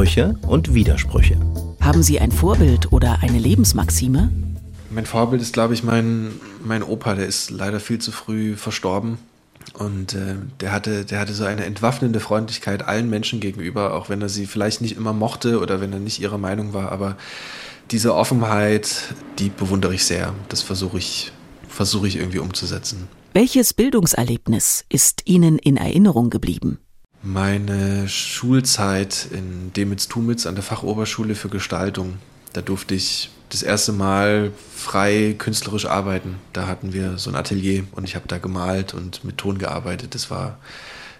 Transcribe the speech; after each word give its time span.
Sprüche 0.00 0.34
und 0.48 0.72
Widersprüche. 0.72 1.36
Haben 1.78 2.02
Sie 2.02 2.20
ein 2.20 2.32
Vorbild 2.32 2.90
oder 2.90 3.18
eine 3.20 3.38
Lebensmaxime? 3.38 4.32
Mein 4.88 5.04
Vorbild 5.04 5.42
ist, 5.42 5.52
glaube 5.52 5.74
ich, 5.74 5.82
mein, 5.82 6.30
mein 6.64 6.82
Opa, 6.82 7.14
der 7.14 7.26
ist 7.26 7.50
leider 7.50 7.80
viel 7.80 7.98
zu 7.98 8.10
früh 8.10 8.56
verstorben. 8.56 9.18
Und 9.74 10.14
äh, 10.14 10.36
der, 10.58 10.72
hatte, 10.72 11.04
der 11.04 11.20
hatte 11.20 11.34
so 11.34 11.44
eine 11.44 11.66
entwaffnende 11.66 12.18
Freundlichkeit 12.18 12.88
allen 12.88 13.10
Menschen 13.10 13.40
gegenüber, 13.40 13.92
auch 13.92 14.08
wenn 14.08 14.22
er 14.22 14.30
sie 14.30 14.46
vielleicht 14.46 14.80
nicht 14.80 14.96
immer 14.96 15.12
mochte 15.12 15.60
oder 15.60 15.82
wenn 15.82 15.92
er 15.92 16.00
nicht 16.00 16.18
ihrer 16.18 16.38
Meinung 16.38 16.72
war. 16.72 16.92
Aber 16.92 17.18
diese 17.90 18.14
Offenheit, 18.14 19.14
die 19.38 19.50
bewundere 19.50 19.94
ich 19.94 20.06
sehr. 20.06 20.32
Das 20.48 20.62
versuche 20.62 20.96
ich, 20.96 21.30
versuche 21.68 22.08
ich 22.08 22.16
irgendwie 22.16 22.38
umzusetzen. 22.38 23.06
Welches 23.34 23.74
Bildungserlebnis 23.74 24.86
ist 24.88 25.24
Ihnen 25.26 25.58
in 25.58 25.76
Erinnerung 25.76 26.30
geblieben? 26.30 26.78
Meine 27.22 28.08
Schulzeit 28.08 29.28
in 29.30 29.72
Demitz-Tumitz 29.74 30.46
an 30.46 30.54
der 30.54 30.64
Fachoberschule 30.64 31.34
für 31.34 31.50
Gestaltung. 31.50 32.16
Da 32.54 32.62
durfte 32.62 32.94
ich 32.94 33.30
das 33.50 33.62
erste 33.62 33.92
Mal 33.92 34.52
frei 34.74 35.34
künstlerisch 35.36 35.84
arbeiten. 35.84 36.36
Da 36.54 36.66
hatten 36.66 36.94
wir 36.94 37.18
so 37.18 37.30
ein 37.30 37.36
Atelier 37.36 37.84
und 37.92 38.04
ich 38.04 38.14
habe 38.14 38.26
da 38.26 38.38
gemalt 38.38 38.94
und 38.94 39.22
mit 39.22 39.36
Ton 39.36 39.58
gearbeitet. 39.58 40.14
Das 40.14 40.30
war, 40.30 40.58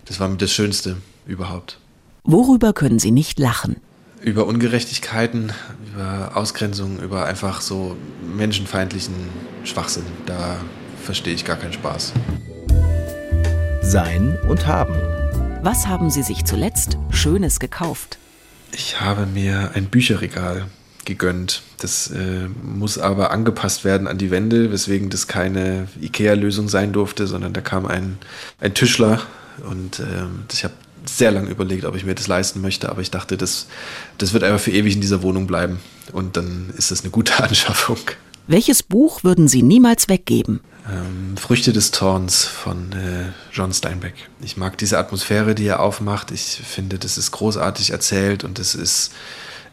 das 0.06 0.20
war 0.20 0.28
das 0.30 0.50
Schönste 0.50 0.96
überhaupt. 1.26 1.78
Worüber 2.24 2.72
können 2.72 2.98
Sie 2.98 3.10
nicht 3.10 3.38
lachen? 3.38 3.76
Über 4.22 4.46
Ungerechtigkeiten, 4.46 5.52
über 5.92 6.32
Ausgrenzung, 6.34 6.98
über 7.00 7.26
einfach 7.26 7.60
so 7.60 7.96
menschenfeindlichen 8.36 9.14
Schwachsinn. 9.64 10.04
Da 10.24 10.56
verstehe 11.02 11.34
ich 11.34 11.44
gar 11.44 11.56
keinen 11.56 11.72
Spaß. 11.74 12.14
Sein 13.82 14.38
und 14.48 14.66
haben. 14.66 15.19
Was 15.62 15.86
haben 15.86 16.08
Sie 16.08 16.22
sich 16.22 16.46
zuletzt 16.46 16.96
Schönes 17.10 17.60
gekauft? 17.60 18.16
Ich 18.72 18.98
habe 19.02 19.26
mir 19.26 19.72
ein 19.74 19.86
Bücherregal 19.86 20.64
gegönnt. 21.04 21.62
Das 21.78 22.10
äh, 22.10 22.48
muss 22.62 22.96
aber 22.96 23.30
angepasst 23.30 23.84
werden 23.84 24.08
an 24.08 24.16
die 24.16 24.30
Wände, 24.30 24.72
weswegen 24.72 25.10
das 25.10 25.28
keine 25.28 25.86
IKEA-Lösung 26.00 26.70
sein 26.70 26.94
durfte, 26.94 27.26
sondern 27.26 27.52
da 27.52 27.60
kam 27.60 27.84
ein, 27.84 28.16
ein 28.58 28.72
Tischler 28.72 29.20
und 29.68 30.00
äh, 30.00 30.24
ich 30.50 30.64
habe 30.64 30.72
sehr 31.04 31.30
lange 31.30 31.50
überlegt, 31.50 31.84
ob 31.84 31.94
ich 31.94 32.06
mir 32.06 32.14
das 32.14 32.26
leisten 32.26 32.62
möchte, 32.62 32.88
aber 32.88 33.02
ich 33.02 33.10
dachte, 33.10 33.36
das, 33.36 33.66
das 34.16 34.32
wird 34.32 34.44
einfach 34.44 34.60
für 34.60 34.70
ewig 34.70 34.94
in 34.94 35.02
dieser 35.02 35.22
Wohnung 35.22 35.46
bleiben 35.46 35.80
und 36.12 36.38
dann 36.38 36.72
ist 36.78 36.90
das 36.90 37.02
eine 37.02 37.10
gute 37.10 37.38
Anschaffung. 37.42 37.98
Welches 38.46 38.82
Buch 38.82 39.24
würden 39.24 39.48
Sie 39.48 39.62
niemals 39.62 40.08
weggeben? 40.08 40.60
Ähm, 40.90 41.36
Früchte 41.36 41.72
des 41.72 41.92
Zorns 41.92 42.44
von 42.44 42.92
äh, 42.92 43.32
John 43.52 43.72
Steinbeck. 43.72 44.14
Ich 44.42 44.56
mag 44.56 44.78
diese 44.78 44.98
Atmosphäre, 44.98 45.54
die 45.54 45.66
er 45.66 45.80
aufmacht. 45.80 46.30
Ich 46.30 46.60
finde, 46.64 46.98
das 46.98 47.18
ist 47.18 47.30
großartig 47.30 47.90
erzählt 47.90 48.44
und 48.44 48.58
es 48.58 48.74
ist, 48.74 49.12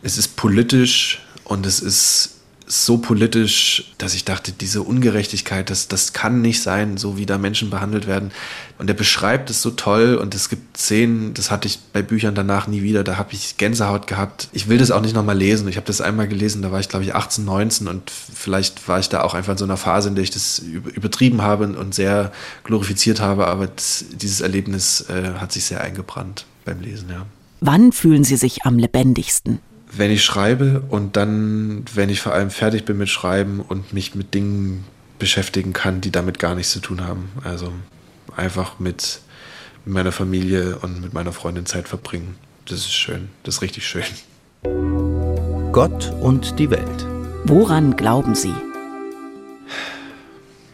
es 0.03 0.17
ist 0.17 0.35
politisch 0.35 1.21
und 1.43 1.65
es 1.65 1.79
ist 1.79 2.36
so 2.69 2.97
politisch, 2.97 3.93
dass 3.97 4.13
ich 4.13 4.25
dachte, 4.25 4.51
diese 4.51 4.81
Ungerechtigkeit, 4.81 5.69
das, 5.69 5.87
das 5.87 6.11
kann 6.11 6.41
nicht 6.41 6.61
sein, 6.61 6.97
so 6.97 7.17
wie 7.17 7.25
da 7.25 7.37
Menschen 7.37 7.69
behandelt 7.69 8.07
werden. 8.07 8.31
Und 8.77 8.89
er 8.89 8.93
beschreibt 8.93 9.49
es 9.49 9.61
so 9.61 9.71
toll 9.71 10.15
und 10.15 10.35
es 10.35 10.49
gibt 10.49 10.75
Szenen, 10.77 11.33
das 11.33 11.49
hatte 11.49 11.67
ich 11.67 11.79
bei 11.93 12.01
Büchern 12.01 12.35
danach 12.35 12.67
nie 12.67 12.81
wieder, 12.81 13.05
da 13.05 13.17
habe 13.17 13.31
ich 13.31 13.55
Gänsehaut 13.55 14.05
gehabt. 14.05 14.49
Ich 14.51 14.67
will 14.67 14.77
das 14.77 14.91
auch 14.91 15.01
nicht 15.01 15.15
nochmal 15.15 15.37
lesen. 15.37 15.69
Ich 15.69 15.77
habe 15.77 15.87
das 15.87 16.01
einmal 16.01 16.27
gelesen, 16.27 16.61
da 16.61 16.71
war 16.73 16.81
ich 16.81 16.89
glaube 16.89 17.05
ich 17.05 17.15
18, 17.15 17.45
19 17.45 17.87
und 17.87 18.11
vielleicht 18.11 18.85
war 18.89 18.99
ich 18.99 19.07
da 19.07 19.21
auch 19.21 19.33
einfach 19.33 19.53
in 19.53 19.57
so 19.57 19.65
einer 19.65 19.77
Phase, 19.77 20.09
in 20.09 20.15
der 20.15 20.25
ich 20.25 20.31
das 20.31 20.59
übertrieben 20.59 21.41
habe 21.41 21.67
und 21.67 21.95
sehr 21.95 22.33
glorifiziert 22.65 23.21
habe, 23.21 23.47
aber 23.47 23.69
dieses 24.11 24.41
Erlebnis 24.41 25.05
äh, 25.09 25.39
hat 25.39 25.53
sich 25.53 25.63
sehr 25.63 25.79
eingebrannt 25.79 26.45
beim 26.65 26.81
Lesen, 26.81 27.09
ja. 27.09 27.25
Wann 27.61 27.91
fühlen 27.91 28.23
Sie 28.23 28.35
sich 28.35 28.65
am 28.65 28.77
lebendigsten? 28.77 29.59
Wenn 29.91 30.11
ich 30.11 30.23
schreibe 30.23 30.83
und 30.89 31.15
dann, 31.15 31.85
wenn 31.93 32.09
ich 32.09 32.21
vor 32.21 32.33
allem 32.33 32.49
fertig 32.49 32.85
bin 32.85 32.97
mit 32.97 33.09
Schreiben 33.09 33.61
und 33.61 33.93
mich 33.93 34.15
mit 34.15 34.33
Dingen 34.33 34.83
beschäftigen 35.19 35.73
kann, 35.73 36.01
die 36.01 36.11
damit 36.11 36.39
gar 36.39 36.55
nichts 36.55 36.71
zu 36.71 36.79
tun 36.79 37.05
haben. 37.05 37.29
Also 37.43 37.71
einfach 38.35 38.79
mit, 38.79 39.21
meiner 39.87 40.11
Familie 40.11 40.77
und 40.81 41.01
mit 41.01 41.13
meiner 41.13 41.31
Freundin 41.31 41.65
Zeit 41.65 41.87
verbringen. 41.87 42.35
Das 42.65 42.79
ist 42.79 42.93
schön, 42.93 43.29
das 43.43 43.55
ist 43.55 43.61
richtig 43.61 43.87
schön. 43.87 44.03
Gott 45.71 46.13
und 46.21 46.59
die 46.59 46.69
Welt. 46.69 47.05
Woran 47.45 47.95
glauben 47.95 48.35
Sie? 48.35 48.53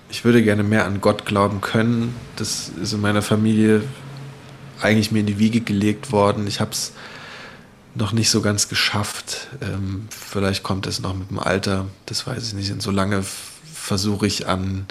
Ich 0.09 0.25
würde 0.25 0.43
gerne 0.43 0.63
mehr 0.63 0.85
an 0.85 1.01
Gott 1.01 1.25
glauben 1.25 1.61
können. 1.61 2.15
Das 2.35 2.71
ist 2.81 2.93
in 2.93 3.01
meiner 3.01 3.21
Familie 3.21 3.83
eigentlich 4.81 5.11
mir 5.11 5.19
in 5.19 5.25
die 5.25 5.39
Wiege 5.39 5.61
gelegt 5.61 6.11
worden. 6.11 6.47
Ich 6.47 6.59
habe 6.59 6.71
es 6.71 6.93
noch 7.95 8.11
nicht 8.11 8.29
so 8.29 8.41
ganz 8.41 8.69
geschafft. 8.69 9.47
Ähm, 9.61 10.07
vielleicht 10.09 10.63
kommt 10.63 10.87
es 10.87 10.99
noch 10.99 11.13
mit 11.13 11.29
dem 11.29 11.39
Alter, 11.39 11.87
das 12.05 12.25
weiß 12.25 12.47
ich 12.47 12.53
nicht. 12.53 12.71
Und 12.71 12.81
solange 12.81 13.23
versuche 13.73 14.25
ich 14.27 14.47
an, 14.47 14.87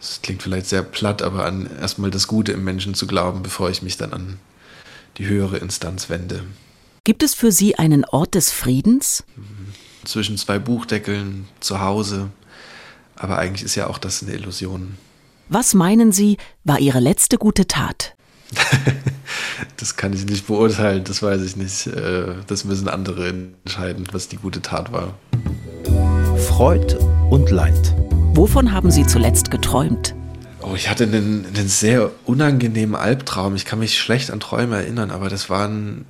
das 0.00 0.20
klingt 0.22 0.42
vielleicht 0.42 0.66
sehr 0.66 0.82
platt, 0.82 1.22
aber 1.22 1.46
an 1.46 1.68
erstmal 1.80 2.10
das 2.10 2.26
Gute 2.26 2.52
im 2.52 2.64
Menschen 2.64 2.94
zu 2.94 3.06
glauben, 3.06 3.42
bevor 3.42 3.70
ich 3.70 3.82
mich 3.82 3.96
dann 3.96 4.12
an 4.12 4.38
die 5.16 5.26
höhere 5.26 5.58
Instanz 5.58 6.10
wende. 6.10 6.44
Gibt 7.04 7.22
es 7.22 7.34
für 7.34 7.52
Sie 7.52 7.76
einen 7.76 8.04
Ort 8.04 8.34
des 8.34 8.50
Friedens? 8.50 9.24
Zwischen 10.04 10.36
zwei 10.36 10.58
Buchdeckeln, 10.58 11.48
zu 11.60 11.80
Hause. 11.80 12.30
Aber 13.16 13.38
eigentlich 13.38 13.64
ist 13.64 13.74
ja 13.74 13.86
auch 13.86 13.98
das 13.98 14.22
eine 14.22 14.32
Illusion. 14.32 14.96
Was 15.48 15.74
meinen 15.74 16.12
Sie, 16.12 16.38
war 16.64 16.80
Ihre 16.80 17.00
letzte 17.00 17.38
gute 17.38 17.66
Tat? 17.66 18.14
das 19.76 19.96
kann 19.96 20.12
ich 20.12 20.26
nicht 20.26 20.46
beurteilen, 20.46 21.04
das 21.04 21.22
weiß 21.22 21.42
ich 21.42 21.56
nicht. 21.56 21.86
Äh, 21.86 22.34
das 22.46 22.64
müssen 22.64 22.88
andere 22.88 23.28
entscheiden, 23.28 24.06
was 24.12 24.28
die 24.28 24.36
gute 24.36 24.62
Tat 24.62 24.92
war. 24.92 25.14
Freud 26.36 26.96
und 27.30 27.50
Leid. 27.50 27.94
Wovon 28.34 28.72
haben 28.72 28.90
Sie 28.90 29.06
zuletzt 29.06 29.50
geträumt? 29.50 30.14
Oh, 30.60 30.74
ich 30.74 30.88
hatte 30.88 31.04
einen, 31.04 31.46
einen 31.46 31.68
sehr 31.68 32.10
unangenehmen 32.24 32.96
Albtraum. 32.96 33.54
Ich 33.54 33.64
kann 33.64 33.78
mich 33.78 33.98
schlecht 33.98 34.30
an 34.30 34.40
Träume 34.40 34.76
erinnern, 34.76 35.10
aber 35.10 35.28
das 35.28 35.50
waren, 35.50 36.04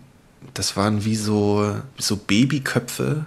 das 0.55 0.77
waren 0.77 1.05
wie 1.05 1.17
so, 1.17 1.75
so 1.99 2.17
Babyköpfe, 2.17 3.25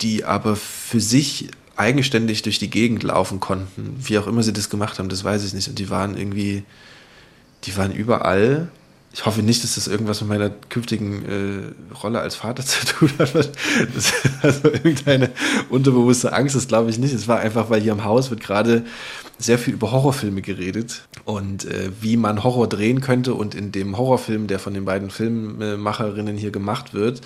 die 0.00 0.24
aber 0.24 0.56
für 0.56 1.00
sich 1.00 1.48
eigenständig 1.76 2.42
durch 2.42 2.58
die 2.58 2.70
Gegend 2.70 3.02
laufen 3.02 3.40
konnten. 3.40 3.96
Wie 3.98 4.18
auch 4.18 4.26
immer 4.26 4.42
sie 4.42 4.52
das 4.52 4.70
gemacht 4.70 4.98
haben, 4.98 5.08
das 5.08 5.24
weiß 5.24 5.44
ich 5.44 5.52
nicht. 5.52 5.68
Und 5.68 5.78
die 5.78 5.90
waren 5.90 6.16
irgendwie, 6.16 6.64
die 7.64 7.76
waren 7.76 7.92
überall. 7.92 8.68
Ich 9.14 9.26
hoffe 9.26 9.42
nicht, 9.42 9.62
dass 9.62 9.74
das 9.74 9.88
irgendwas 9.88 10.20
mit 10.22 10.30
meiner 10.30 10.48
künftigen 10.50 11.24
äh, 11.24 11.94
Rolle 12.02 12.20
als 12.20 12.34
Vater 12.34 12.64
zu 12.66 12.86
tun 12.86 13.10
hat. 13.18 13.34
Das, 13.34 14.12
also 14.42 14.68
irgendeine 14.68 15.30
unterbewusste 15.68 16.32
Angst, 16.32 16.56
das 16.56 16.66
glaube 16.66 16.90
ich 16.90 16.98
nicht. 16.98 17.12
Es 17.12 17.28
war 17.28 17.38
einfach, 17.38 17.68
weil 17.68 17.82
hier 17.82 17.92
im 17.92 18.04
Haus 18.04 18.30
wird 18.30 18.40
gerade 18.40 18.84
sehr 19.38 19.58
viel 19.58 19.74
über 19.74 19.92
Horrorfilme 19.92 20.40
geredet 20.40 21.02
und 21.24 21.64
äh, 21.64 21.90
wie 22.00 22.16
man 22.16 22.42
Horror 22.42 22.68
drehen 22.68 23.00
könnte. 23.00 23.34
Und 23.34 23.54
in 23.54 23.70
dem 23.72 23.98
Horrorfilm, 23.98 24.46
der 24.46 24.58
von 24.58 24.72
den 24.72 24.84
beiden 24.84 25.10
Filmemacherinnen 25.10 26.38
hier 26.38 26.50
gemacht 26.50 26.94
wird, 26.94 27.20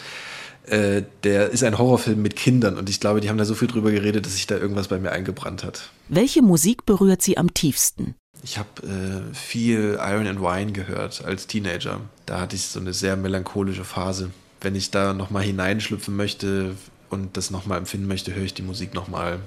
äh, 0.66 1.03
der 1.22 1.50
ist 1.50 1.62
ein 1.62 1.78
Horrorfilm 1.78 2.20
mit 2.20 2.34
Kindern. 2.34 2.76
Und 2.76 2.91
ich 2.91 2.98
glaube, 2.98 3.20
die 3.20 3.28
haben 3.28 3.38
da 3.38 3.44
so 3.44 3.54
viel 3.54 3.68
drüber 3.68 3.92
geredet, 3.92 4.26
dass 4.26 4.34
sich 4.34 4.47
da 4.47 4.56
irgendwas 4.56 4.88
bei 4.88 4.98
mir 4.98 5.12
eingebrannt 5.12 5.62
hat. 5.62 5.91
Welche 6.08 6.42
Musik 6.42 6.84
berührt 6.84 7.22
Sie 7.22 7.38
am 7.38 7.54
tiefsten? 7.54 8.16
Ich 8.42 8.58
habe 8.58 8.69
äh, 8.82 9.34
viel 9.34 9.98
Iron 10.00 10.26
and 10.26 10.41
Wine 10.41 10.72
gehört 10.72 11.24
als 11.24 11.47
Teenager. 11.47 12.00
Da 12.26 12.41
hatte 12.41 12.56
ich 12.56 12.66
so 12.66 12.80
eine 12.80 12.92
sehr 12.92 13.16
melancholische 13.16 13.84
Phase. 13.84 14.30
Wenn 14.60 14.74
ich 14.74 14.91
da 14.91 15.12
nochmal 15.12 15.42
hineinschlüpfen 15.42 16.14
möchte 16.14 16.76
und 17.10 17.36
das 17.36 17.50
nochmal 17.50 17.78
empfinden 17.78 18.06
möchte, 18.06 18.34
höre 18.34 18.44
ich 18.44 18.54
die 18.54 18.62
Musik 18.62 18.94
nochmal. 18.94 19.41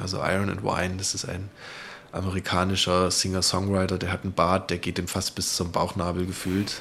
Also 0.00 0.18
Iron 0.18 0.50
and 0.50 0.62
Wine, 0.62 0.96
das 0.96 1.14
ist 1.14 1.28
ein 1.28 1.48
amerikanischer 2.12 3.10
Singer-Songwriter, 3.10 3.98
der 3.98 4.10
hat 4.10 4.24
einen 4.24 4.32
Bart, 4.32 4.70
der 4.70 4.78
geht 4.78 4.98
ihm 4.98 5.08
fast 5.08 5.34
bis 5.34 5.54
zum 5.54 5.70
Bauchnabel 5.72 6.26
gefühlt. 6.26 6.80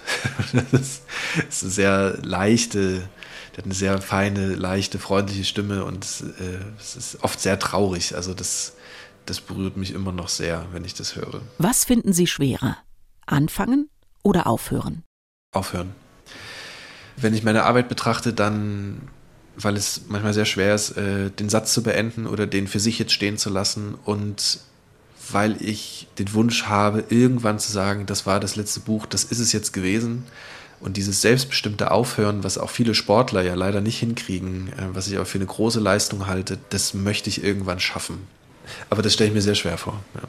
das 0.72 1.02
ist 1.50 1.64
eine 1.64 1.72
sehr 1.72 2.18
leichte, 2.24 3.10
der 3.52 3.58
hat 3.58 3.66
eine 3.66 3.74
sehr 3.74 4.02
feine, 4.02 4.56
leichte, 4.56 4.98
freundliche 4.98 5.44
Stimme 5.44 5.84
und 5.84 6.06
äh, 6.40 6.80
es 6.80 6.96
ist 6.96 7.24
oft 7.24 7.40
sehr 7.40 7.60
traurig. 7.60 8.16
Also 8.16 8.34
das 8.34 8.74
das 9.26 9.42
berührt 9.42 9.78
mich 9.78 9.94
immer 9.94 10.12
noch 10.12 10.30
sehr, 10.30 10.66
wenn 10.72 10.86
ich 10.86 10.94
das 10.94 11.16
höre. 11.16 11.42
Was 11.58 11.86
finden 11.86 12.14
Sie 12.14 12.28
schwerer? 12.28 12.78
Anfangen 13.26 13.90
oder 14.24 14.48
aufhören? 14.48 15.04
Aufhören. 15.52 15.94
Wenn 17.18 17.34
ich 17.34 17.44
meine 17.44 17.64
Arbeit 17.64 17.90
betrachte, 17.90 18.34
dann, 18.34 19.02
weil 19.56 19.78
es 19.78 20.02
manchmal 20.10 20.34
sehr 20.34 20.46
schwer 20.46 20.76
ist, 20.76 20.92
äh, 20.98 21.32
den 21.32 21.50
Satz 21.50 21.74
zu 21.74 21.82
beenden 21.82 22.28
oder 22.28 22.46
den 22.46 22.68
für 22.68 22.80
sich 22.80 23.00
jetzt 23.00 23.14
stehen 23.14 23.38
zu 23.38 23.50
lassen 23.50 23.96
und 24.06 24.60
weil 25.32 25.62
ich 25.62 26.08
den 26.20 26.34
Wunsch 26.34 26.66
habe, 26.66 27.06
irgendwann 27.10 27.58
zu 27.58 27.72
sagen, 27.72 28.06
das 28.06 28.26
war 28.26 28.40
das 28.40 28.56
letzte 28.56 28.82
Buch, 28.82 29.06
das 29.06 29.24
ist 29.24 29.40
es 29.40 29.54
jetzt 29.54 29.74
gewesen. 29.74 30.26
Und 30.82 30.98
dieses 30.98 31.22
selbstbestimmte 31.22 31.90
Aufhören, 31.90 32.44
was 32.44 32.58
auch 32.58 32.70
viele 32.70 32.94
Sportler 32.94 33.42
ja 33.42 33.56
leider 33.56 33.82
nicht 33.82 33.98
hinkriegen, 33.98 34.70
äh, 34.74 34.94
was 34.94 35.08
ich 35.08 35.16
aber 35.16 35.26
für 35.26 35.38
eine 35.38 35.48
große 35.48 35.80
Leistung 35.80 36.28
halte, 36.28 36.60
das 36.70 36.94
möchte 36.94 37.30
ich 37.30 37.44
irgendwann 37.44 37.80
schaffen. 37.80 38.28
Aber 38.90 39.02
das 39.02 39.14
stelle 39.14 39.30
ich 39.30 39.34
mir 39.34 39.42
sehr 39.42 39.56
schwer 39.56 39.78
vor. 39.78 40.00
Ja. 40.16 40.22